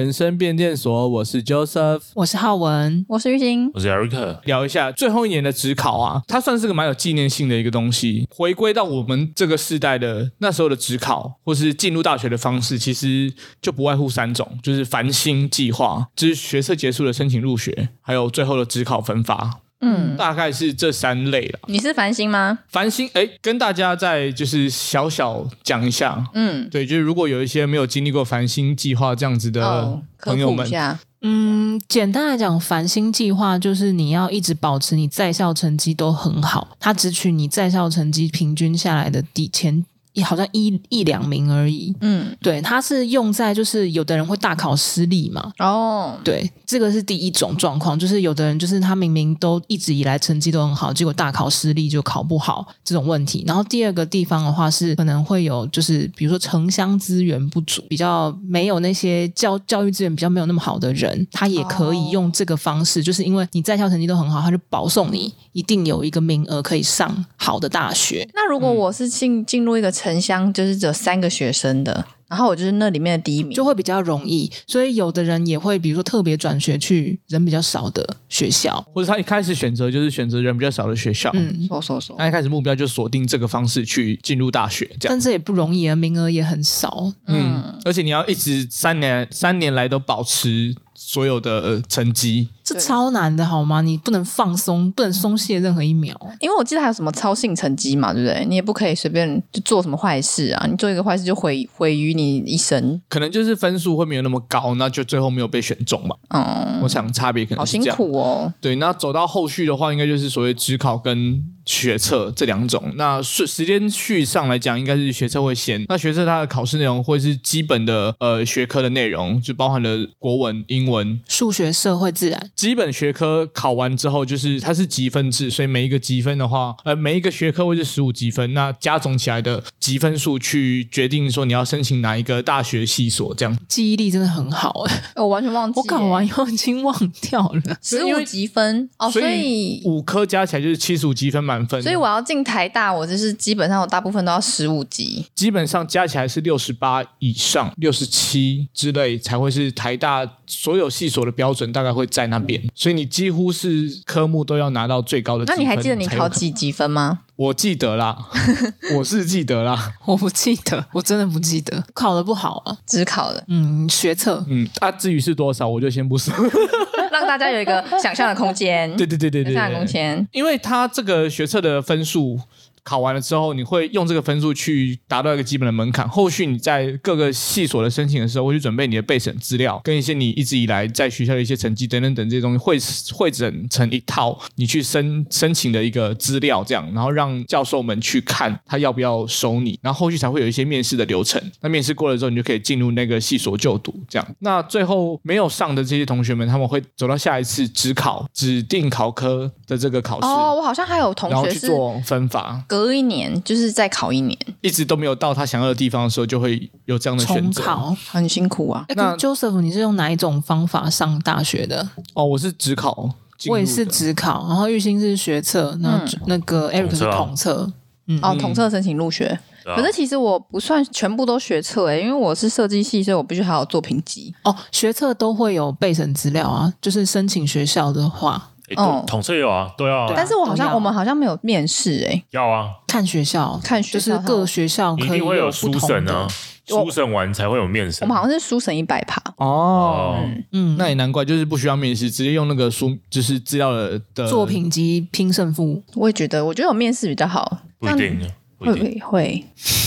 [0.00, 4.38] 人生变电所，我是 Joseph，我是浩文，我是玉兴，我是 Eric。
[4.46, 8.26] 聊一下最后一年的职考啊，它算是个蛮有纪念性的一个东西。
[8.30, 13.30] 回归到我们这个世代的那时候的职考，或是进入大学的方式，其实
[13.60, 19.60] 就不外乎三种，就是繁星计划，就是学测结束的申请入学，还有最后的职考分发。
[19.80, 21.58] 嗯，大概是这三类了。
[21.66, 22.58] 你是繁星吗？
[22.68, 26.24] 繁星，哎，跟大家再就是小小讲一下。
[26.34, 39.84] 嗯，对，就是如果有一些没有经历过繁星计划这样子的朋友们，哦、嗯，简单来讲，繁星计划就是你要一直保持你在校成绩都很好，他只取你在校成绩平均下来的底前。
[40.12, 53.44] 也好像一一两名而已，嗯，对，它是用在就是有的人会大考失利嘛，哦，对，这个是第一种状况，就是有的人就是他明明都一直以来成绩都很好，结果大考失利就考不好这种问题。
[53.46, 68.28] 然后第二个地方的话是可能会有就是比如说城乡资源不足，比较没有那些教教育资源比较没有那么好的人，他也可以用这个方式，就是因为你在校成绩都很好，他就保送你一定有一个名额可以上好的大学。
[68.34, 74.50] 那如果我是进进入一个城乡就是只有三个学生的，然后我就是那里面的第一名，就会比较容易。
[74.66, 81.30] 所以有的人也会，比如说特别转学去人比较少的学校，或者他一开始选择就是选择人比较少的学校。
[81.34, 85.10] 嗯，说说说，他一开始目标就锁定这个方式去进入大学，这样。
[85.10, 87.12] 但这也不容易啊，名额也很少。
[87.26, 92.48] 嗯，嗯，而且你要一直三年三年来都保持所有的成绩。
[92.74, 93.80] 这超难的好吗？
[93.80, 96.14] 你不能放松，不能松懈任何一秒。
[96.40, 98.44] 因为我记得还有什么操性成绩嘛，对不对？
[98.46, 100.66] 你也不可以随便就做什么坏事啊！
[100.70, 103.00] 你做一个坏事就毁毁于你一生。
[103.08, 106.16] 可能就是分数会没有那么高，那就最后没有被选中嘛。
[106.28, 107.96] 嗯，我想差别可能是这样。
[107.96, 108.52] 好辛苦哦。
[108.60, 112.82] 对，那走到后续的话，应该就是所谓职考跟学测这两种。
[112.96, 115.84] 那时时间序上来讲，应该是学测会先。
[115.88, 122.50] 那学测它的考试内容会是基本的呃学科的内容，就包含了国文、英文、数学、社会、自然。
[122.60, 133.58] 基本学科考完之后，就是它是积分制，所以每一个积分的话，呃，每一个学科会是十五积分，那加总起来的积分数去决定说你要申请哪一个大学系所，这样。
[133.66, 137.62] 记忆力真的很好哎， 我完全忘记，我考完以后已经忘掉了。
[137.80, 141.80] 十五积分哦，所以五科加起来就是七十五积分满分。
[141.80, 152.49] 所以我要进台大，我就是基本上我大部分都要十五级，基本上加起来是六十八以上，六十七之类才会是台大所有系所的标准，大概会在那边。
[152.74, 152.90] 所以。
[152.90, 155.54] 所以你几乎是科目都要拿到最高的分。
[155.54, 157.20] 那你还记得你考几几分吗？
[157.36, 158.16] 我记得啦，
[158.96, 166.34] 我是记得啦， 我不记得，我真的不记得，考的不好啊，只考的，嗯，学测，嗯，啊，至于是多少，我就先不说，
[167.10, 168.94] 让大家有一个想象的空间。
[168.96, 172.40] 对对对对对，想象的空间，因为他这个学测的分数。
[172.82, 176.08] 考完了之后，你会用这个分数去达到一个基本的门槛。
[176.08, 182.78] 后续你在各个系所的申请的时候，会去准备你的备审资料，跟一些你一直以来在学校的一些成绩等等等这些东西，会
[183.14, 191.40] 会整成一套你去申申请的一个资料，这样，然后让教授们去看他要不要收你，然后后续才会有一些面试的流程。
[191.60, 194.36] 那面试过了之后，你就可以进入那个系所就读，这样。
[194.40, 200.26] 那最后没有上的这些同学们，他们会走到下一次指考指定考科的这个考试。
[200.26, 202.62] 哦，我好像还有同学是去做分法。
[202.70, 207.60] 隔一年就是再考一年，一直都没有到他想要的地方的时候，就会有这样的选择。
[207.60, 208.84] 重考很辛苦啊。
[208.94, 211.90] 那 Joseph，你是用哪一种方法上大学的？
[212.14, 213.10] 哦，我是只考，
[213.48, 214.46] 我也是只考。
[214.46, 217.62] 然后玉兴是学测，那、嗯、那个 Eric 是统测。
[217.62, 217.72] 啊、
[218.06, 219.36] 嗯，哦，统测申请入学。
[219.66, 224.32] 嗯、可是其实我不算全部都学测诶，因为我是设计系，所以我必须还有作品集。
[224.44, 228.49] 哦，学测都会有备审资料啊，就是申请学校的话。
[228.76, 230.12] 哦，统测有啊，都要啊。
[230.16, 232.22] 但是我好像我们好像没有面试诶。
[232.30, 236.28] 要啊，看学校，看学校，就是各学校可以一定会有书审啊，
[236.66, 237.98] 书审完才会有面试。
[238.02, 240.16] 我们好像是书审一百趴哦，
[240.52, 245.82] 嗯，那也难怪，就是不需要面试，直接用那个书，就是资料的的作品集拼胜负。
[245.94, 247.58] 我也觉得，我觉得有面试比较好。
[247.78, 248.20] 不一定，
[248.58, 249.44] 会会会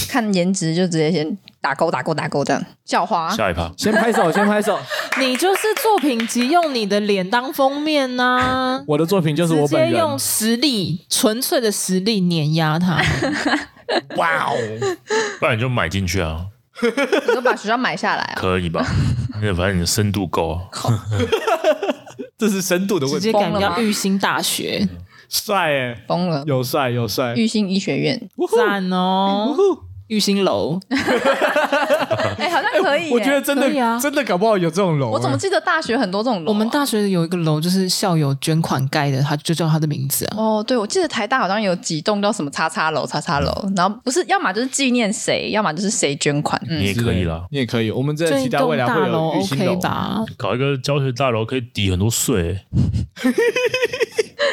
[0.10, 1.38] 看颜值就直接先。
[1.64, 4.78] 打勾打勾打勾这样，校花下一趴，先拍手， 先拍手。
[5.18, 8.84] 你就是作品集用你的脸当封面呐、啊？
[8.86, 13.02] 我的作品就是我本人，直接用实力，纯粹的实力碾压他。
[14.18, 14.54] 哇哦！
[15.40, 16.48] 不然你就买进去啊？
[17.28, 18.36] 你就把学校买下来啊？
[18.36, 18.86] 可以吧？
[19.42, 20.60] 那反正你的深度够。
[22.38, 23.22] 这是深度的问题。
[23.22, 24.86] 直接改名叫玉兴大学，
[25.30, 29.56] 帅哎，疯了，有帅有帅，玉兴医学院，赞哦。
[30.08, 30.80] 玉新楼，
[32.38, 40.36] 哎、好像可以耶、我觉得真的、啊真的搞不好有这种楼、我怎么哎记得大学很多这种楼啊、我们大学有一个楼，就是校友捐款盖的，他就叫他的名字啊。
[40.38, 46.62] 哦，对，我记得台大好像有几栋叫什么叉叉楼、叉叉楼，然后不是，要么就是纪念谁，要么就是谁捐款。
[46.70, 47.90] 嗯你，也可以啦，你也可以。
[47.90, 49.76] 我们真的期待这一栋未来会有大楼玉兴 OK 楼。
[49.78, 50.26] 吧？
[50.38, 52.60] 搞一个教学大楼可以抵很多税。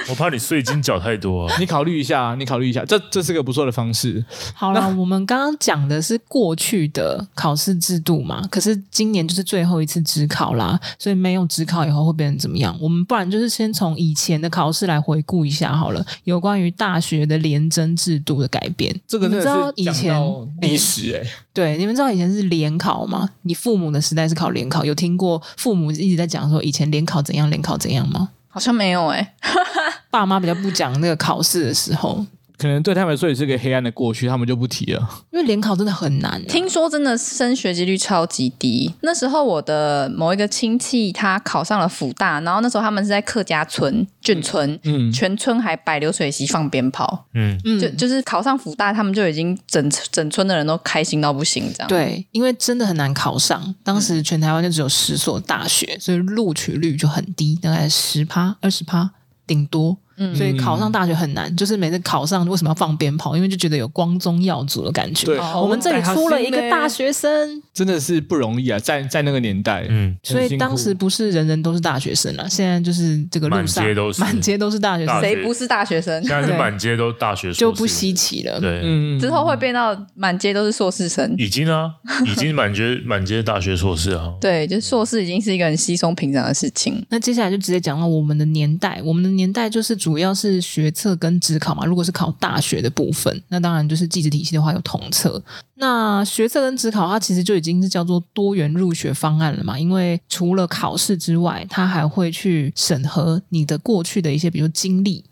[0.09, 1.57] 我怕你税金缴太多啊。
[1.59, 4.25] 你考虑一下，你考虑一下，这这是个不错的方式。
[4.55, 12.77] 好了，我们刚刚讲的是过去的考试制度嘛，可是今年就是最后一次职考啦，所以没有职考以后会变成怎么样？
[12.81, 18.95] 我们不然就是先从以前的考试来回顾一下好了，有关于大学的联征制度的改变。
[19.07, 20.21] 这个你知道以前
[20.61, 23.29] 历史哎、对，你们知道以前是联考吗？
[23.43, 28.31] 你父母的时代是考联考，有听过父母一直在讲说以前联考怎样，联考怎样吗？
[28.53, 29.35] 好像没有哎、
[30.11, 32.27] 爸妈比较不讲那个考试的时候，
[32.61, 35.25] 可能对他们来说也是个黑暗的过去，他们就不提了。
[35.33, 36.45] 因为联考真的很难、啊。
[36.47, 38.93] 听说真的升学几率超级低。
[39.01, 51.89] 那时候我的某一个亲戚他考上了福大，然后那时候他们是在客家村眷村，嗯全村还摆流水席放鞭炮，嗯，嗯就就是考上福大，他们就已经整整村的人都开心到不行，这样。
[51.89, 59.13] 对，因为真的很难考上，当时全台湾就只有十所大学，所以录取率就很低，大概十趴、二十趴
[59.47, 59.97] 顶多。
[60.21, 63.35] 嗯所以考上大学很难，就是每次考上为什么要放鞭炮？
[63.35, 65.27] 因为就觉得有光宗耀祖的感觉。
[65.27, 76.23] 对我们这里出了一个大学生，真的是不容易啊，在在那个年代，嗯所以当时不是人人都是大学生了，现在就是这个路上满街都是满街都是大学生，谁不是大学生？
[76.23, 78.61] 现在是满街都大学生就不稀奇了。
[78.61, 81.35] 对，嗯，之后会变到满街都是硕士生。
[81.39, 81.91] 已经啊，
[82.27, 84.35] 已经满街 满街大学硕士啊。
[84.41, 87.05] 对，就硕士已经是一个很稀松平常的事情。
[87.09, 91.85] 那接下来就直接讲到我们的年代，我们的年代就是主要是学测跟职考嘛。
[91.85, 95.43] 如果是考大学的部分，那当然就是技职体系的话有统测。
[95.77, 99.79] 那学测跟职考，它其实就已经是叫做多元入学方案了嘛。
[99.79, 105.25] 因为除了考试之外，它还会去审核你的过去的一些，比如经历，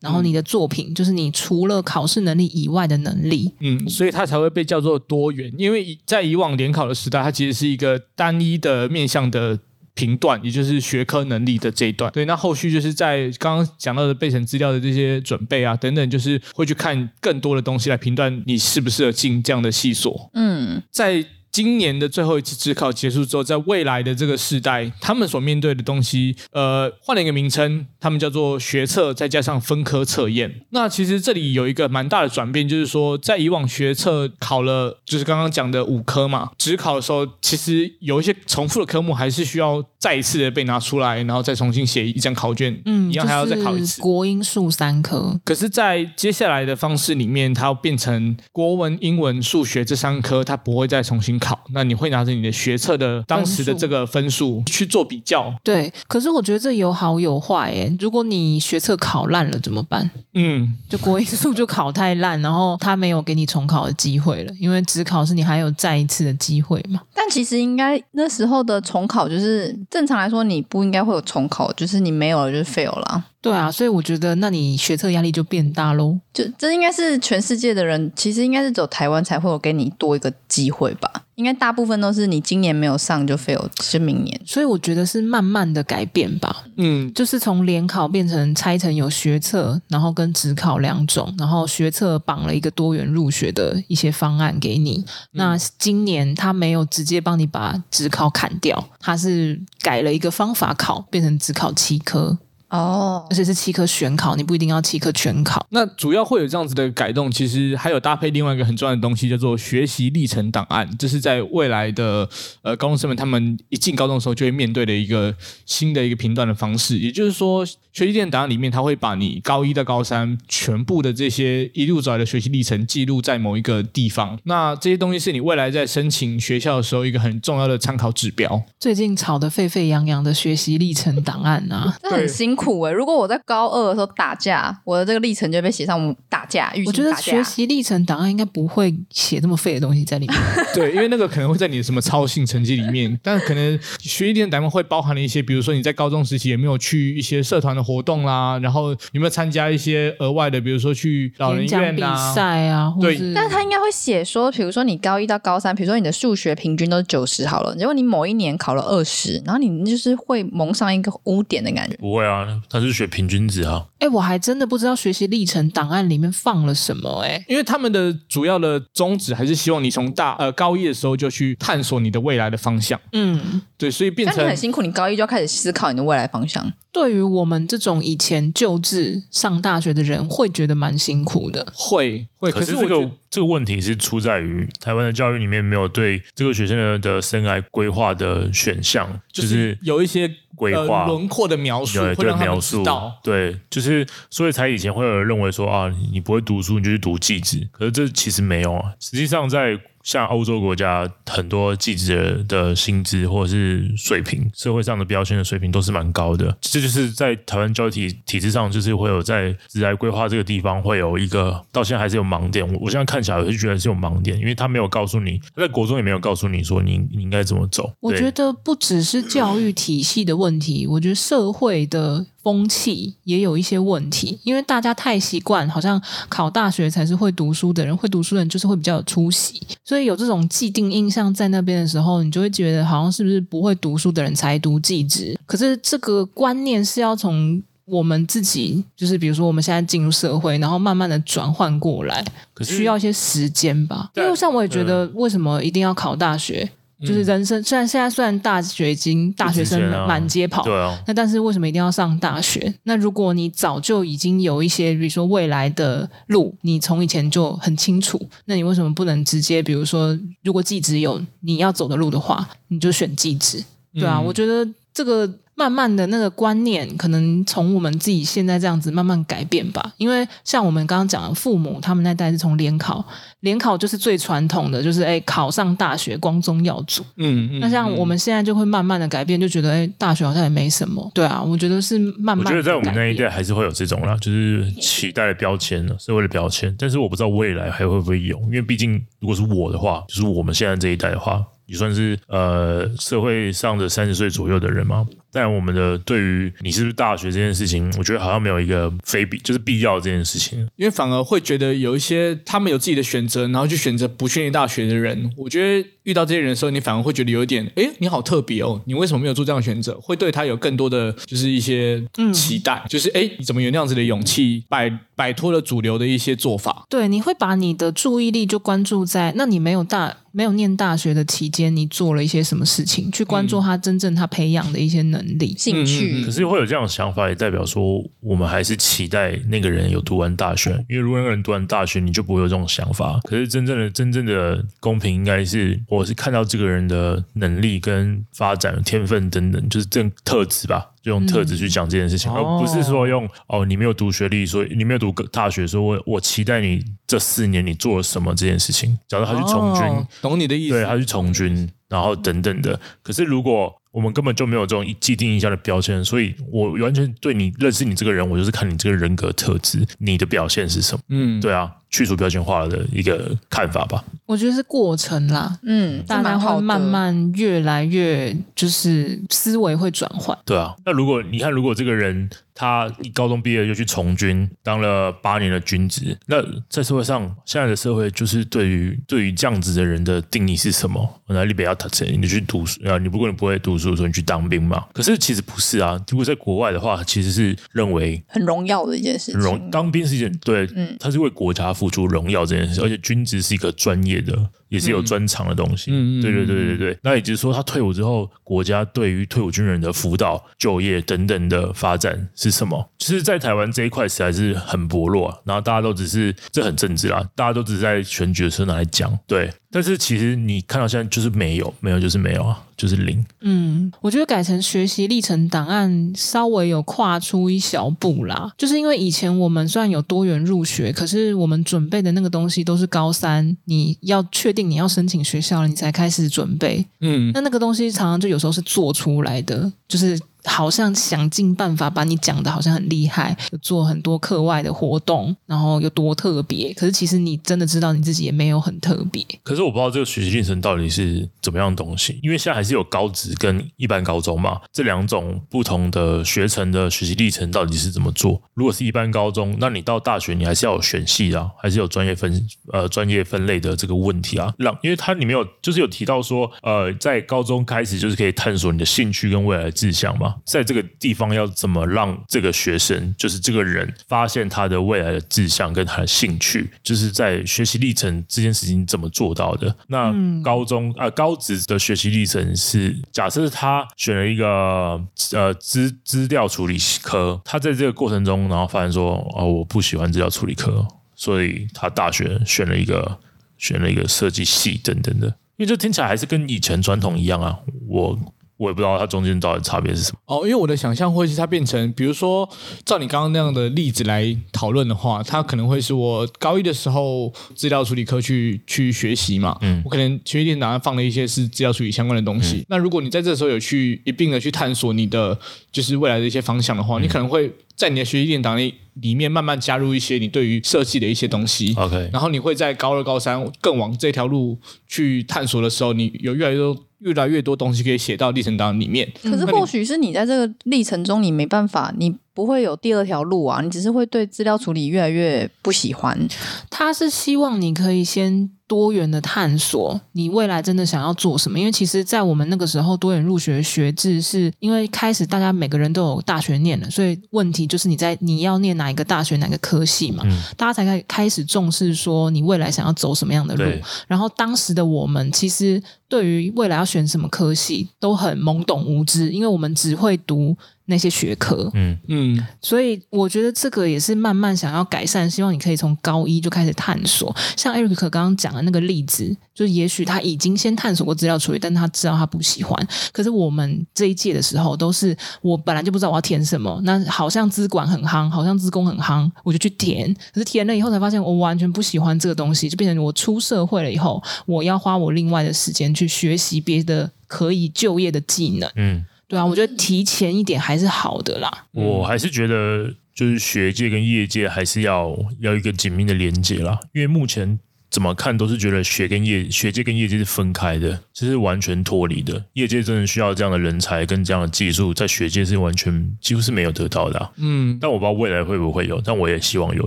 [0.00, 3.52] 然后你的作品，就是你除了考试能力以外的能力。
[3.60, 9.60] 嗯，所以它才会被叫做多元，因为在以往联考的时代，它其实是一个单一的面向的
[9.94, 12.10] 评断，也就是学科能力的这一段。
[12.12, 20.30] 对，那后续就是在刚刚讲到的备审资料的这些准备啊等等，就是会去看更多的东西来评断你适不适合进这样的系所。
[20.34, 30.62] 嗯，在今年的最后一次职考结束之后，在未来的这个时代，他们所面对的东西，呃，换了一个名称，他们叫做学测，再加上分科测验。
[30.70, 43.86] 那其实这里有一个蛮大的转变，就是说，在以往学测考了，就是刚刚讲的五科嘛，职考的时候，其实有一些重复的科目，还是需要再一次的被拿出来，然后再重新写一张考卷，嗯，一样还要再考一次。
[43.86, 45.38] 就是国英数三科。
[45.44, 51.58] 可是，在接下来的方式里面，它要变成国文、英文、数学这三科，它不会再重新考。
[51.74, 55.52] 那你会拿着你的学测的当时的这个分数去做比较。
[55.64, 57.96] 对，可是我觉得这有好有坏诶。
[57.98, 60.08] 如果你学测考烂了怎么办？
[60.34, 67.00] 嗯，就国英数就考太烂，然后他没有给你重考的机会了，因为只考是你还有再一次的机会嘛。
[67.14, 73.24] 但其实应该那时候的重考，就是正常来说你不应该会有重考，就是你没有了就是 fail 了。
[73.42, 76.16] 对啊，所以我觉得那你学测压力就变大喽。
[76.32, 81.10] 就这应该是全世界的人，其实应该是走台湾才会有给你多一个机会吧。
[81.34, 84.40] 应该大部分都是你今年没有上就 fail，是明年。
[84.46, 95.04] 所以我觉得是慢慢的改变吧，嗯，就是从联考变成拆成有学测，然后跟职考两种，然后学测绑了一个多元入学的一些方案给你。
[95.32, 102.38] 那今年他没有直接帮你把职考砍掉，他是改了一个方法考，变成只考七科。
[102.72, 105.64] 哦而且是七科选考，你不一定要七科全考。
[105.70, 110.88] 那主要会有这样子的改动，其实还有搭配另外一个很重要的东西，叫做学习历程档案。
[110.98, 112.28] 这是在未来的
[112.62, 115.34] 呃高中生们他们一进高中的时候就会面对的一个
[115.66, 116.98] 新的一个评断的方式。
[116.98, 124.38] 也就是说，学习历程档案里面，它会把你高一到高三全部的这些一路走来的学习历程记录在某一个地方。
[124.44, 128.62] 那这些东西是你未来在申请学校的时候一个很重要的参考指标。
[128.78, 132.92] 最近吵得沸沸扬扬的学习历程档案啊， 这很辛苦诶、欸。
[132.92, 136.72] 如果我在高二的时候打架，我的这个历程就被写上打架。
[136.86, 140.38] 我觉得学习历程档案应该不会写这么废的东西在里面。
[140.74, 152.02] 对，因为那个可能会在你的什么操性成绩里面， 但可能学习历程档案会包含了一些，比如说你在高中时期有没有去一些社团的活动啦，然后有没有参加一些额外的，比如说去老人院比
[152.34, 153.32] 赛啊，或对是。
[153.34, 161.96] 但是他应该会写说，比如说你高一到高三，比如说你的数学平均都是九十好了，结果你某一年考了二十，然后你就是会蒙上一个污点的感觉。
[161.96, 163.86] 不会啊，啊，他是学平均值啊。
[163.98, 173.00] 哎，我还真的不知道学习历程档案里面放了什么哎，因为他们的主要的宗旨还是希望你从大呃高一的时候就去探索你的未来的方向。
[173.12, 176.72] 嗯，对，所以变成很辛苦，你高一就要开始思考你的未来方向。
[176.90, 181.66] 对于我们这种以前就职上大学的人，会觉得蛮辛苦的。
[181.74, 193.18] 会会，可是这个这个问题是出在于台湾的教育里面没有对这个学生的的生涯规划的选项，就是有一些规划轮廓的描述，会让他们知道。
[193.22, 197.68] 对，就是所以才以前会有人认为说啊，你不会读书，你就去读技职。
[197.72, 199.78] 可是这其实没有啊，实际上在。
[200.02, 206.56] 像欧洲国家很多记者的薪资或者是水平，社会上的标签的水平都是蛮高的。
[206.60, 212.66] 这就是在台湾教育体体制上，就是会有在职涯规划这个地方会有一个到现在还是有盲点。
[212.72, 217.92] 我我现在看起来我就觉得是有盲点，因为他没有告诉你，他在国中也没有告诉你说你你应该怎么走。
[218.00, 222.26] 我觉得不只是教育体系的问题，我觉得社会的。
[222.42, 235.38] 风气也有一些问题，因为大家太习惯，好像考大学才是会读书的人，会读书的人就是会比较有出息，所以有这种既定印象在那边的时候，你就会觉得好像是不是不会读书的人才读技职？
[235.46, 244.10] 可是这个观念是要从我们自己，就是比如说我们现在进入社会，然后慢慢的转换过来，可需要一些时间吧。
[244.16, 246.70] 因为像我也觉得，为什么一定要考大学？
[247.06, 252.72] 就是人生，虽然现在虽然大学已经大学生满街跑，对啊，那但是为什么一定要上大学？
[252.84, 263.62] 那如果你早就已经有一些，比如说未来的路，你从以前就很清楚，那你为什么不能直接，比如说，如果技职有你要走的路的话，你就选技职？
[263.94, 265.30] 对啊，我觉得这个。
[265.54, 269.92] 慢慢的那个观念，可能从我们自己现在这样子慢慢改变吧。
[269.98, 273.04] 因为像我们刚刚讲的，父母他们那代是从联考，
[273.40, 277.02] 联考就是最传统的，就是哎考上大学光宗耀祖。
[277.16, 277.60] 嗯嗯。
[277.60, 281.10] 那像我们现在就会慢慢的改变，就觉得哎大学好像也没什么。
[281.14, 282.38] 对啊，我觉得是慢慢。
[282.38, 286.74] 我觉得在我们那一代还是会有这种啦，就是期待的标签呢，社会的标签。
[286.78, 291.44] 但是我不知道未来还会不会有，因为毕竟如果是我的话，就是我们现在这一代的话。
[291.66, 309.98] 也算是呃社会上的三十岁左右的人嘛，但我们的对于你是不是大学这件事情，我觉得好像没有一个非必就是必要这件事情，因为反而会觉得有一些他们有自己的选择，然后去选择不去念大学的人，我觉得遇到这些人的时候，你反而会觉得有一点，哎，你好特别哦，你为什么没有做这样的选择？
[310.00, 316.84] 会对他有更多的就是一些期待，嗯、就是哎，你怎么有那样子的勇气摆摆脱了主流的一些做法？
[316.88, 320.16] 对，你会把你的注意力就关注在那你没有大。
[320.34, 323.10] 没有念大学的期间，你做了一些什么事情？
[323.12, 326.24] 去关注他真正他培养的一些能力、兴趣。
[326.24, 330.70] 可是会有这样的想法，也代表说我们还是期待那个人有读完大学。
[330.88, 333.20] 因为如果那个人读完大学，你就不会有这种想法。
[333.24, 340.88] 可是真正的真正的公平，应该是我是看到这个人的能力跟发展、天分等等，就是这特质吧。
[341.02, 348.98] 就用特质去讲这件事情，嗯、而不是说用哦，你没有读学历，所以你没有读大学，所以我我期待你这四年你做了什么这件事情。
[349.06, 352.78] 假如他去从军，哦，懂你的意思，对，他去从军，然后等等的。
[353.02, 361.02] 可是如果我们根本就没有这种既定印象的标签，所以我完全对你认识你这个人，我就是看你这个人格特质，你的表现是什么？
[361.08, 364.02] 嗯，对啊，去除标签化的一个看法吧。
[364.26, 370.36] 我觉得是过程啦，嗯，大家会慢慢越来越就是思维会转换。
[370.44, 372.28] 对啊，那如果你看，如果这个人。
[372.54, 376.16] 他一高中毕业就去从军，当了八年的军职。
[376.26, 376.36] 那
[376.68, 381.20] 在社会上，现在的社会就是对于对于这样子的人的定义是什么？
[381.28, 382.98] 那你不要他你去读书啊？
[382.98, 384.84] 你不过你不会读书，所以你去当兵嘛？
[384.92, 385.98] 可是其实不是啊。
[386.10, 389.40] 如果在国外的话，其实是认为很荣耀的一件事情。
[389.40, 394.48] 荣当兵是一件对，嗯，他是为国家付出荣耀这件事，而且军职是一个专业的。
[394.72, 396.98] 也是有专长的东西，嗯，对对对对对。
[397.02, 402.90] 那也就是说，他退伍之后，国家对于退伍军人的辅导、就业等等的发展是什么？
[402.98, 405.38] 其实，在台湾这一块实在是很薄弱啊。
[405.44, 409.50] 然后大家都只是这很政治啦，大家都只是在选举的时候拿来讲，对。
[409.74, 413.24] 但是其实你看到现在就是没有，没有就是没有啊，就是零。
[413.40, 426.86] 嗯，我觉得改成学习历程档案稍微有跨出一小步啦，就是因为以前我们虽然有多元入学，可是我们准备的那个东西都是高三，你要确定你要申请学校了，你才开始准备。
[427.00, 430.18] 嗯，那那个东西常常就有时候是做出来的，就是。
[430.44, 436.72] 好像想尽办法把你讲的好像很厉害，做很多课外的活动，然后有多特别。
[436.74, 439.24] 可是其实你真的知道你自己也没有很特别。
[439.42, 448.40] 可是我不知道这个学习历程到底是怎么样的东西，因为现在还是有高职跟一般高中嘛，这两种不同的学程的学习历程到底是怎么做？
[448.54, 454.52] 如果是一般高中，那你到大学你还是要有选系啊，还是有专业分呃专业分类的这个问题啊？
[454.58, 460.31] 让因为它里面有就是有提到说，呃，在高中开始就是可以探索你的兴趣跟未来志向嘛。
[460.32, 469.74] 嘛，在这个地方要怎么让这个学生，就是这个人发现他的未来的志向跟他的兴趣，就是在学习历程这件事情怎么做到的？
[469.88, 470.12] 那
[470.42, 475.00] 高中啊、嗯呃、高职的学习历程是假设他选了一个
[475.32, 483.18] 呃资资料处理科，他在这个过程中，然后发现说哦，我不喜欢资料处理科，所以他大学选了一个
[483.58, 485.26] 选了一个设计系等等的。
[485.56, 488.18] 因为这听起来还是跟以前传统一样啊，我
[488.62, 490.18] 我也不知道它中间到底差别是什么。
[490.26, 492.48] 哦，因为我的想象会是它变成，比如说
[492.84, 502.58] 照你刚刚那样的例子来讨论的话，它可能会是我高一的时候资料处理科去去学习嘛，嗯，我可能学习电脑放了一些是资料处理相关的东西。
[502.58, 505.36] 嗯、那如果你在这时候有去一并的去探索你的
[505.72, 507.52] 就是未来的一些方向的话，嗯、你可能会。
[507.74, 519.10] 在你的学习电脑里里面慢慢加入一些你对于设计的一些东西，OK，然后你会在高二、高三更往这条路去探索的时候，你有越来越多、越来越多东西可以写到历程档里面。
[519.22, 526.28] 可是或许是你在这个历程中，你没办法，你不会有第二条路啊，你只是会对资料处理越来越不喜欢。
[526.68, 528.50] 他是希望你可以先。
[528.68, 531.58] 多元的探索，你未来真的想要做什么？
[531.58, 543.64] 因为其实，在我们那个时候，多元入学学制是因为开始大家每个人都有大学念了，所以问题就是你在你要念哪一个大学，哪个科系嘛，嗯、大家才开开始重视说你未来想要走什么样的路。
[544.08, 550.56] 然后当时的我们其实对于未来要选什么科系都很懵懂无知，因为我们只会读。
[550.86, 557.34] 那些学科，嗯嗯，所以我觉得这个也是慢慢想要改善，希望你可以从高一就开始探索。
[557.56, 562.88] 像 Eric 刚刚讲的那个例子，就也许他已经先探索过资料处理，但他知道他不喜欢。
[563.12, 570.12] 可是我们这一届的时候，都是我本来就不知道我要填什么，那好像资管很夯，好像资工很夯，我就去填。
[570.32, 578.68] 可是填了以后才发现，我完全不喜欢这个东西，就变成我出社会了以后，我要花我另外的时间去学习别的可以就业的技能。
[578.74, 579.06] 嗯。
[579.32, 581.50] 对啊，我觉得提前一点还是好的啦。
[581.70, 587.58] 我还是觉得，就是学界跟业界还是要要一个紧密的连接啦，因为目前。
[587.92, 592.42] 怎么看都是觉得学跟业学界跟业界是分开的，这是完全脱离的。
[592.54, 597.30] 业界真的需要这样的人才跟这样的技术，在学界是完全几乎是没有得到的啊。
[597.36, 599.86] 嗯，但我不知道未来会不会有，但我也希望有。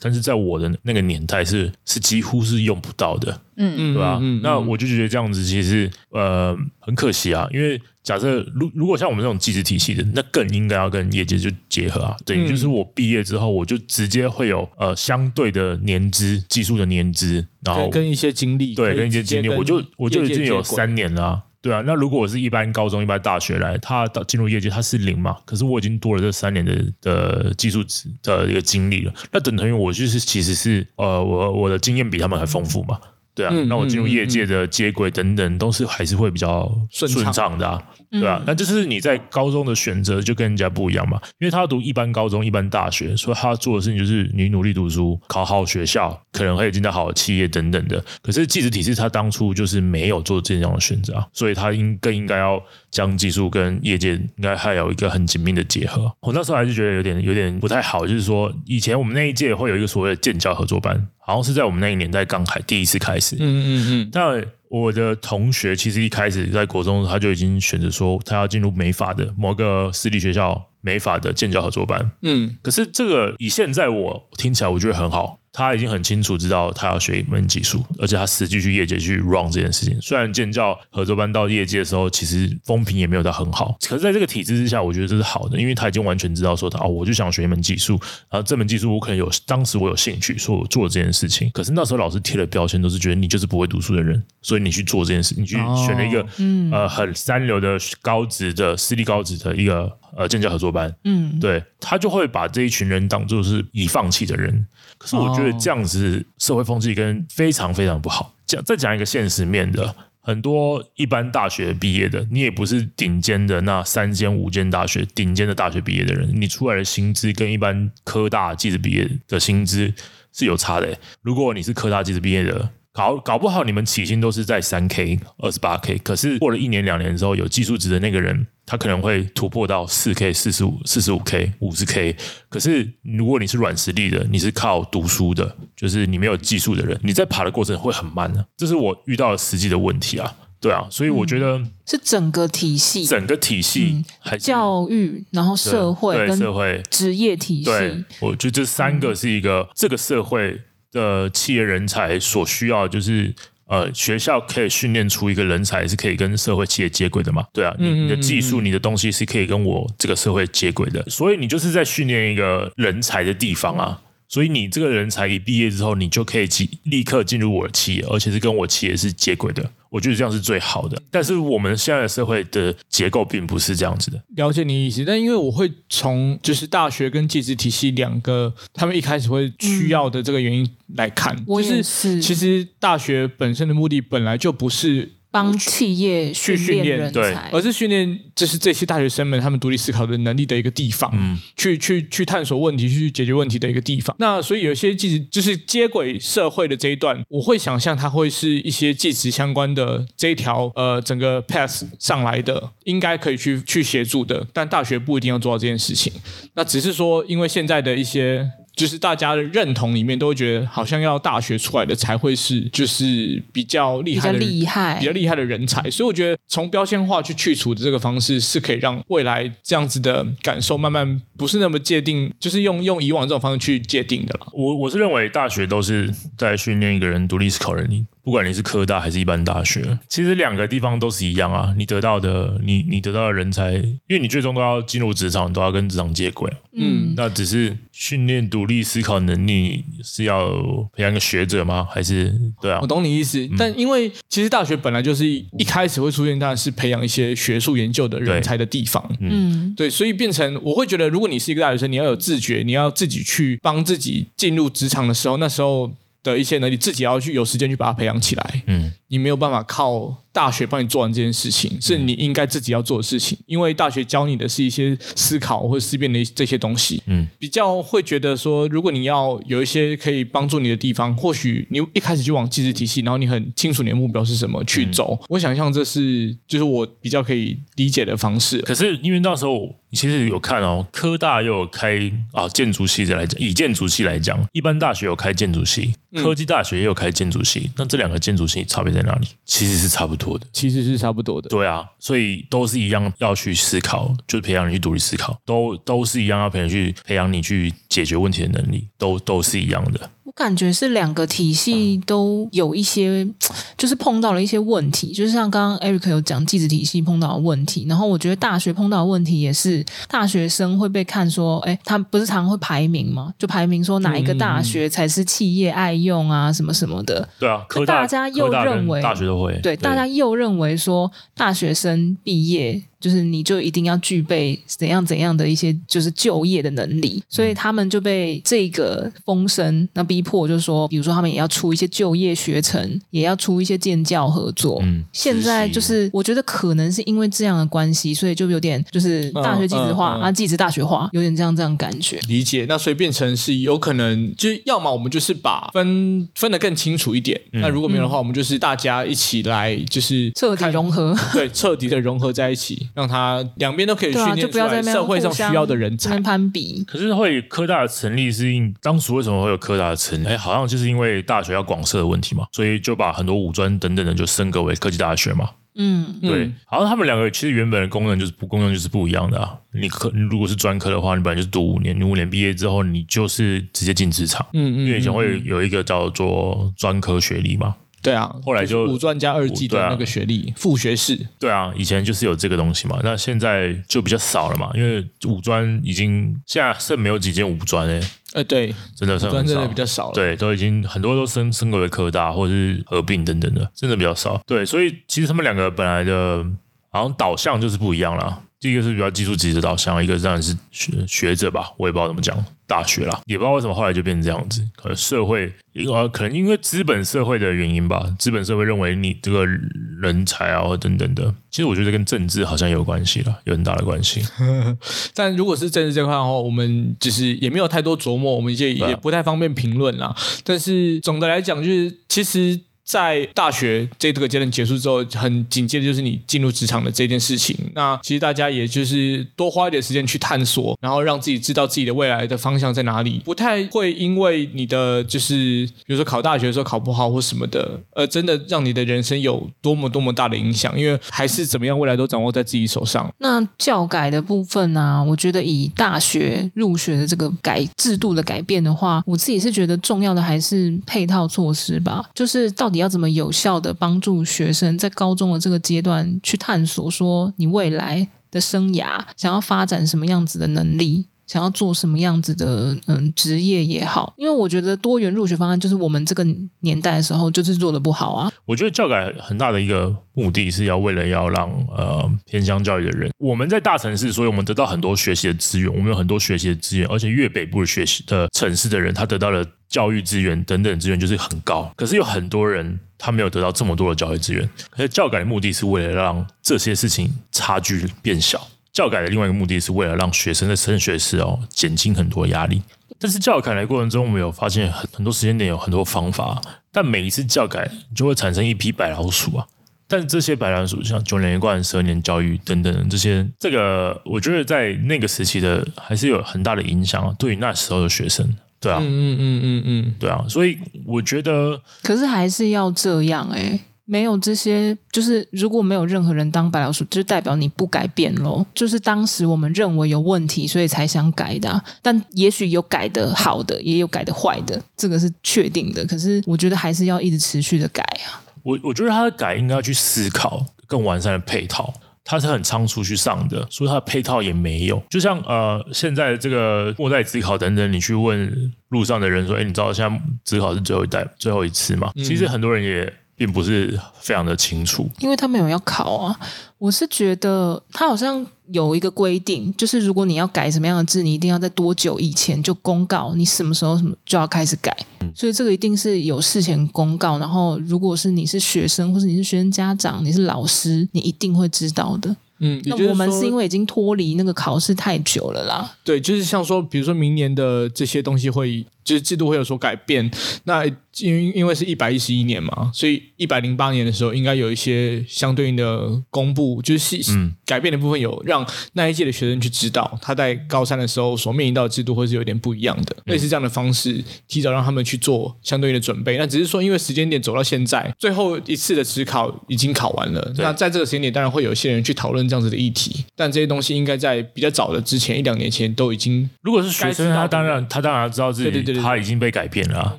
[0.00, 3.38] 但是在我的那个年代是是几乎是用不到的。
[3.58, 4.18] 嗯嗯，对吧？
[4.22, 7.78] 嗯，那我就觉得这样子其实呃很可惜啊，因为。
[8.10, 12.16] 假设如如果像我们这种技职体系的，那更应该要跟业界就结合啊。
[12.26, 21.42] 对，就是我毕业之后，我就直接会有呃相对的年资，技术的年资，然后跟一些经历，对，跟一些经历，我就我就已经有三年了啊。
[21.62, 32.98] 对啊，那如果我是一般高中、一般大学来，他到进入业界他是零嘛，可是我已经多了这三年的的技术值的一个经历了，那等同于我就是其实是呃我我的经验比他们还丰富嘛。
[33.40, 37.82] 对啊，那我进入业界的接轨等等，都是还是会比较顺畅的啊。
[38.10, 48.04] 对啊，那就是你在高中的选择就跟人家不一样嘛，因为他读一般高中、一般大学，所以他做的事情就是你努力读书，考好学校，可能会进到好的企业等等的。
[48.20, 56.12] 可是技职体制他当初就是没有做这样的选择，所以他应更应该要将技术跟业界应该还有一个很紧密的结合。
[56.20, 61.08] 我那时候还是觉得有点有点不太好，就是说以前我们那一届会有一个所谓的建教合作班。
[61.22, 64.08] 好像是在我们那一年代刚开第一次开始，嗯嗯嗯。
[64.10, 72.56] 但我的同学其实一开始在国中，他就已经选择说他要进入美法的某个私立学校美法的建教合作班，嗯。
[72.62, 75.38] 可是这个以现在我听起来，我觉得很好。
[75.52, 80.00] 他已经很清楚知道他要学一门技术，而且他实际去业界去 run 这件事情。
[80.00, 91.50] 虽然建教合作班到业界的时候，其实风评也没有到很好，可是在这个体制之下，我觉得这是好的，因为他已经完全知道说他哦，我就想学一门技术，然后这门技术我可能有当时我有兴趣，说我做这件事情。
[91.52, 104.64] 可是那时候老师贴的标签都是觉得你就是不会读书的人，所以你去做这件事，你去选了一个、哦嗯、呃很三流的高职的私立高职的一个呃建教合作班，嗯，对，他就会把这一群人当做是已放弃的人。
[105.00, 108.34] 可是我觉得这样子社会风气跟非常非常不好。
[108.44, 119.90] 讲再讲一个现实面的，很多一般大学毕业的，你也不是顶尖的那三间五间大学顶尖的大学毕业的人，你出来的薪资跟一般科大技职毕业的薪资
[120.32, 120.94] 是有差的。
[121.22, 128.46] 如果你是科大技职毕业的，搞搞不好你们起薪都是在三 K、二十八 K，可是过了一年两年之后，有技术值的那个人。
[128.66, 132.16] 他可能会突破到四 K、四十五、四十五 K、五十 K。
[132.48, 138.46] 可是如果你是软实力的，你是靠读书的，就是你没有技术的人，你在爬的过程会很慢的。
[138.56, 147.64] 这是我遇到的实际的问题啊，对啊，所以我觉得、嗯、是整个体系，整个体系，还教育，然后社会跟社会职业体系。
[147.64, 150.60] 对，我觉得这三个是一个、嗯、这个社会
[150.92, 153.34] 的企业人才所需要，就是。
[153.70, 157.46] 呃，学校可以训练出一个人才是可以跟社会企业接轨的嘛？
[157.52, 164.02] 对啊，你你的技术、你的东西是可以跟我这个社会接轨的，所以你就是在训练一个人才的地方啊。
[164.26, 169.70] 所以你这个人才一毕业之后，你就可以即立刻进入我的企业，而且是跟我企业是接轨的。
[169.90, 171.00] 我觉得这样是最好的。
[171.10, 174.22] 但是我们现在的社会的结构并不是这样子的。
[174.36, 185.10] 了解你意思，但因为我会从就是大学跟技职体系两个他们一开始会需要的这个原因来看，嗯、就是是其实大学本身的目的本来就不是。
[185.30, 194.14] 帮企业训练人才，对，而是训练这是这些大学生们他们独立思考的能力的一个地方，嗯，去去去探索问题，去解决问题的一个地方。
[194.18, 204.46] 那所以有些技职就是接轨社会的这一段，我会想象它会是一些技职相关的这一条呃整个 path 上来的，应该可以去去协助的。
[204.52, 206.12] 但大学不一定要做到这件事情，
[206.54, 208.50] 那只是说因为现在的一些。
[208.80, 215.90] 就是大家的认同里面都会觉得，好像要大学出来的才会是，就是比较厉害的、厉害、比较厉害的人才。
[215.90, 224.46] 所以我觉得从标签化去去除的这个方式，是可以让未来这样子的感受慢慢不是那么界定，就是用用以往这种方式去界定的了。
[224.54, 228.06] 我我是认为大学都是在训练一个人独立思考能力。
[228.22, 231.74] 不管你是科大还是一般大学，其实两个地方都是一样啊。
[231.76, 236.50] 你得到的，你你得到的人才，因为你最终都要进入职场，都要跟职场接轨。
[236.72, 240.50] 嗯，那只是训练独立思考能力是要
[240.94, 241.86] 培养一个学者吗？
[241.90, 242.78] 还是对啊？
[242.82, 249.04] 我懂你意思，嗯、但因为其实大学本来就是一开始会出现，当然是培养一些学术研究的人才的地方。
[249.20, 255.90] 嗯，对，所以变成我会觉得，如果你是一个大学生，你要有自觉，你要自己去帮自己进入职场的时候，那时候。
[256.22, 258.62] 的一些能力，自己要去有时间去把它培养起来。
[258.66, 263.38] 嗯，你没有办法靠大学帮你做完这件事情，是你应该自己要做的事情。
[263.46, 267.02] 因为大学教你的是一些思考或者思辨的这些东西。
[267.06, 275.18] 嗯，比较会觉得说，如果你要有一些可以帮助你的地方，或许你一开始就往技职体系，然后你很清楚你的目标是什么去走。
[275.28, 278.58] 我想象这是就是我比较可以理解的方式。
[278.62, 279.74] 可是因为那时候。
[279.92, 282.00] 你其实有看哦，科大又有开
[282.32, 289.26] 啊建筑系的来讲，以建筑系来讲，一般大学有开建筑系，科技大学也有开建筑系，那这两个建筑系差别在哪里？
[289.44, 290.14] 其实是差不
[290.52, 291.48] 其实是差不多的。
[291.48, 300.10] 对啊，所以都是一样要去思考，就是培养你去独立思考，都都是一样要培养去培养你去解决问题的能力，都都是一样的。
[300.30, 303.28] 我感觉是两个体系都有一些，
[303.76, 313.34] 就是碰到了一些问题，就是像刚刚 Eric 有讲，技职体系碰到的问题，然后我觉得大学碰到的问题也是，大学生会被看说，哎，他不是常会排名吗？
[313.40, 317.28] 就排名说哪一个大学才是企业爱用啊，什么什么的。
[317.40, 322.80] 对啊，科大家又认为大学都会，对，大家又认为说大学生毕业。
[323.00, 334.78] 就是你就一定要具备怎样怎样的一些就是就业的能力，所以他们就被这个风声那逼迫，就是说，比如说他们也要出一些就业学程，也要出一些建教合作。
[334.82, 342.20] 嗯，现在就是我觉得可能是因为这样的关系，所以就有点就是大学技职化、嗯嗯嗯、啊，技职大学化，有点这样这样感觉。
[342.28, 352.88] 理解，那所以变成是有可能，就是要么我们就是把分分得更清楚一点，嗯、那如果没有的话，我们就是大家一起来，就是彻底融合，对，彻底的融合在一起。
[352.94, 356.20] 让他两边都可以训练出来社会上需要的人才。
[356.20, 360.26] 攀比，可是会科大的成立是因当初为什么会有科大的成立？
[360.26, 365.50] 哎，好像就是因为大学要广设的问题嘛，所以就把很多五专等等的就升格为科技大学嘛。
[365.76, 366.50] 嗯，对。
[366.66, 369.56] 好像他们两个其实原本的功能就是不功能就是不一样的啊。
[369.72, 374.44] 你科你如果是专科的话，你本来就是读五年，你五年毕业之后你就是直接进职场。
[374.52, 377.74] 嗯嗯，因为以前会有一个叫做专科学历嘛。
[378.02, 381.18] 对啊，后来就五专加二技的那个学历，副学士。
[381.38, 388.00] 对啊，以前就是有这个东西嘛，那现在就比较少了嘛，因为五专已经现在剩没有几间五专诶。
[388.32, 390.14] 呃，对，真的剩很少，真的比较少了。
[390.14, 394.40] 对，都已经很多都升升格为科大或者是合并等等的，真的比较少。
[394.46, 396.44] 对，所以其实他们两个本来的，
[396.90, 398.42] 好像导向就是不一样了。
[398.60, 404.62] 第一个是比较技术级的导向，一个当然是学学者吧，我也不知道怎么讲，大学啦，也不知道为什么后来就变成这样子。
[404.76, 405.50] 可能社会，
[405.86, 414.20] 呃，可能因为资本社会的原因吧，资本社会认为你这个人才啊等等的，其实我觉得跟政治好像有关系了，有很大的关系。
[415.14, 420.14] 但如果是政治这块的话，我们就是也没有太多琢磨，我们也也不太方便评论啦。
[420.44, 422.60] 但是总的来讲，就是其实。
[422.90, 427.56] 在大学这个阶段结束之后，很紧接着就是你进入职场的这件事情。
[427.72, 440.76] 那其实大家也就是多花一点时间去探索，然后让自己知道自己的未来的方向在哪里，不太会因为你的就是比如说考大学的时候考不好或什么的，呃，真的让你的人生有多么多么大的影响。
[440.76, 443.08] 因为还是怎么样，未来都掌握在自己手上。
[443.18, 452.79] 那教改的部分呢、我觉得以大学入学的这个改制度的改变的话，我自己是觉得重要的还是配套措施吧，就是到底。
[452.80, 461.06] 要怎么有效的帮助学生在高中的这个阶段去探索，说你未来的生涯想要发展什么样子的能力。
[461.26, 466.26] 想要做什么样子的嗯职业也好，因为我觉得多元入学方案就是我们这个
[466.58, 468.32] 年代的时候就是做的不好啊。
[468.44, 481.72] 我觉得教改很大的一个目的是要为了要让呃偏乡教育的人，我们在大城市，所以我们得到很多学习的资源，我们有很多学习的资源，而且越北部的学习的城市的人，他得到的教育资源等等资源就是很高。
[481.74, 488.46] 可是有很多人他没有得到这么多的教育资源，可是教改的目的是为了让这些事情差距变小。
[488.72, 492.62] 教改的另外一个目的是为了让学生在升学时哦减轻很多压力。
[492.98, 499.46] 但是教改的过程中，我们有发现很很多时间点有很多方法，但每一次教改就会产生一批白老鼠啊。
[499.88, 513.60] 但这些白老鼠像九年一贯、十二年教育等等这些，这个我觉得在那个时期的还是有很大的影响啊，对于那时候的学生，对啊，嗯嗯嗯嗯嗯，对啊，所以我觉得，可是还是要这样哎、欸。
[513.86, 518.46] 没有这些，就是如果没有任何人当白老鼠，就代表你不改变咯。
[518.54, 521.60] 就是当时我们认为有问题，所以才想改的啊。
[521.82, 525.84] 但也许有改的好的，也有改的坏的，这个是确定的。
[525.86, 528.22] 可是我觉得还是要一直持续的改啊。
[528.44, 531.74] 我我觉得他的改应该要去思考更完善的配套，
[532.10, 534.82] 他是很仓促去上的，所以他的配套也没有。
[534.90, 542.02] 就像呃，现在这个末代职考等等，你去问路上的人说：“哎，你知道现在职考是最后一代、最后一次吗？”嗯。
[542.02, 542.92] 其实很多人也。
[543.20, 546.18] 并不是非常的清楚，因为他没有要考啊。
[546.56, 554.74] 我是觉得他好像有一个规定，就是如果你要改什么样的字，你一定要在多久以前就公告，你什么时候什么就要开始改。
[555.00, 557.18] 嗯，所以这个一定是有事前公告。
[557.18, 562.16] 然后，如果是你是学生，或是你是学生家长，你是老师，你一定会知道的。
[562.38, 565.76] 嗯，那我们是因为已经脱离那个考试太久了啦。
[565.84, 570.10] 对，就是像说，比如说明年的这些东西会，就是制度会有所改变。
[570.44, 570.64] 那
[570.98, 586.16] 因为因为是一百一十一年嘛，所以一百零八年的时候应该有一些相对应的公布，就是细、嗯、改变的部分有让那一届的学生去知道，他在高三的时候所面临到的制度会是有点不一样的，嗯、类似这样的方式，提早让他们去做相对应的准备。
[586.16, 599.98] 那只是说，因为时间点走到现在，最后一次的职考已经考完了，那在这个时间点，当然会有一些人去讨论这样子的议题，但这些东西应该在比较早的之前一两年前都已经，如果是学生，他当然他当然知道自己，对对对，他已经被改变了。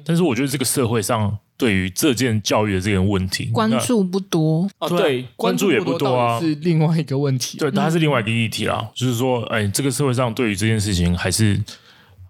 [0.03, 1.37] 但是我觉得这个社会上。
[1.57, 7.59] 对于这件教育的这个问题，关注不多啊，对，关注也不多啊，是另外一个问题。
[7.59, 8.79] 对，它是另外一个议题啦。
[8.81, 11.61] 嗯、就是说，哎，这个社会上对于这件事情，还是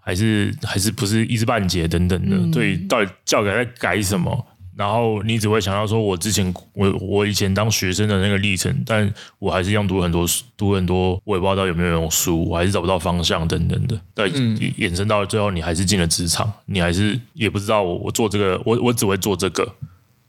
[0.00, 2.36] 还是还是不是一知半解等等的。
[2.36, 4.46] 嗯、对到底教改在改什么？
[4.74, 14.00] 然后你只会想到说，我之前我我以前当学生的那个历程，但我还是一样读很多书，读很多，我也不知道有没有用书，我还是找不到方向等等的。
[14.14, 19.70] 但衍生到最后，你还是进了职场，你还是也不知道我我做这个，我我只会做这个，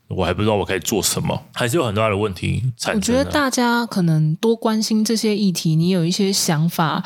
[0.10, 2.96] 我还不知道我可以做什么，还是有很大的问题产生。
[2.96, 7.04] 我觉得大家可能多关心这些议题，你有一些想法。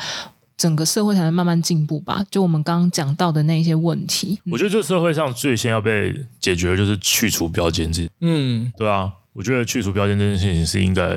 [0.58, 2.22] 整个社会才能慢慢进步吧。
[2.30, 8.10] 就我们刚刚讲到的那些问题，我觉得这社会上最先要被解决的就是去除标签制。
[8.20, 9.10] 嗯，对啊。
[9.34, 11.16] 我觉得去除标签这件事情是应该，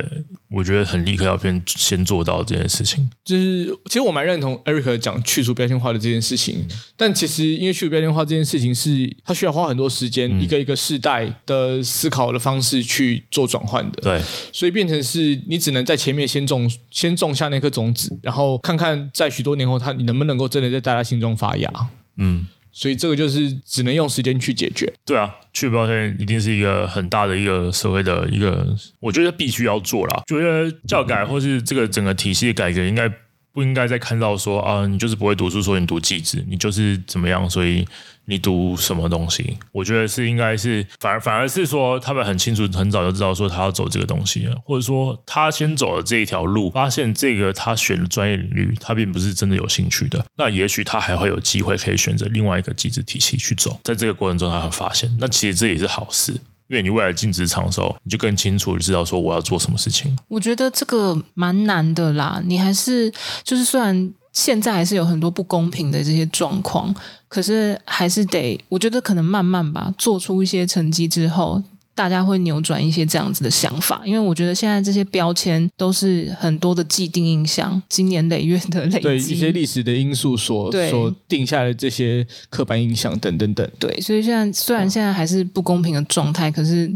[0.52, 3.08] 我觉得很立刻要先先做到这件事情。
[3.24, 14.02] 就是其实我蛮认同 Eric 讲去除标签化的这件事情，但其实因为去除标签化这件事情是它需要花很多时间，嗯、一个一个世代的思考的方式去做转换的。
[14.02, 21.72] 对，所以变成是你只能在前面先种先种下那颗种子，然后看看在许多年后它你能不能够真的在大家心中发芽。
[22.16, 22.46] 嗯。
[22.72, 24.92] 所以这个就是只能用时间去解决。
[25.04, 30.22] 对啊，去标签一定是一个很大的一个社会的一个，我觉得必须要做啦。
[30.26, 33.08] 觉得教改或是这个整个体系的改革，应该
[33.52, 37.86] 不应该再看到说啊，你就是不会读书，所以你读记字，你就是怎么样，所以。
[38.24, 39.58] 你读什么东西？
[39.72, 53.78] 我觉得是应该是反而反而是说，他们很清楚，很早就知道说他要走这个东西了，或者说他先走了这一条路，发现这个他选的专业领域他并不是真的有兴趣的，那也许他还会有机会可以选择另外一个机制体系去走。
[53.82, 56.32] 在这个过程中，他会发现，那其实这也是好事，
[56.68, 60.16] 因为你未来进职场的时候，你就更清楚知道说我要做什么事情。
[60.28, 64.14] 我觉得这个蛮难的啦，你还是就是虽然。
[64.32, 66.94] 现在还是有很多不公平的这些状况，
[67.28, 71.62] 可是还是得，我觉得可能慢慢吧，做出一些成绩之后，
[71.94, 74.00] 大家会扭转一些这样子的想法。
[74.06, 83.70] 因为我觉得现在这些标签都是很多的既定印象，经年累月的累积，对一些历史的因素所所定下的这些刻板印象等等等。
[83.78, 86.90] 对，所以现在虽然现在还是不公平的状态，可是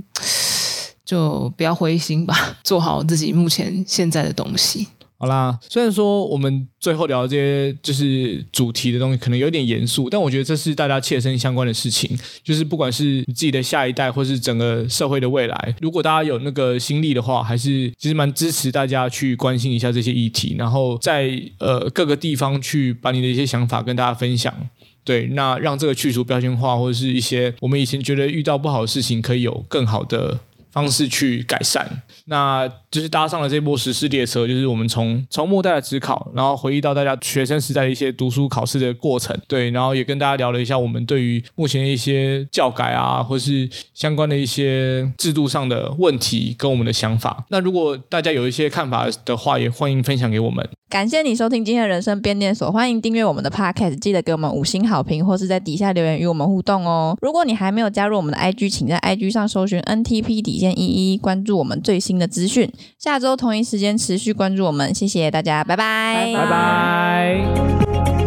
[1.04, 4.88] 就不要灰心吧，做好自己目前现在的东西。
[5.18, 12.18] 好啦，虽然说我们最后聊这些就是主题的东西可能有点严肃，但我觉得这是大家切身相关的事情。
[12.44, 24.54] 就是不管是你自己的下一代，或是整个社会的未来，如果大家有那个心力的话，还是其实蛮支持大家去关心一下这些议题，然后在呃各个地方去把你的一些想法跟大家分享。
[25.02, 32.02] 对，那让这个去除标签化，或者是一些我们以前觉得遇到不好的事情，可以有更好的方式去改善。
[32.28, 47.44] 那就是搭上了这波时事列车，就是我们从从末代的职考，然后回忆到大家学生时代的一些读书考试的过程，对，然后也跟大家聊了一下我们对于目前的一些教改啊，或是相关的一些制度上的问题跟我们的想法。
[47.50, 50.68] 那如果大家有一些看法的话，也欢迎分享给我们。
[50.88, 57.16] 感谢你收听今天的人生变电所，欢迎订阅我们的 Podcast，记得给我们五星好评，或是在底下留言与我们互动哦。
[57.20, 62.70] 如果你还没有加入我们的 IG，请在 IG 上搜寻 NTP 底线一一，关注我们最新的资讯。
[62.98, 68.25] 下周同一时间持续关注我们，谢谢大家，拜拜，拜拜。